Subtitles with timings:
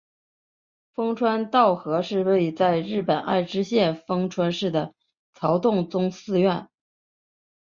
[0.95, 4.95] 丰川稻荷是位在日本爱知县丰川市的
[5.31, 6.67] 曹洞宗寺院。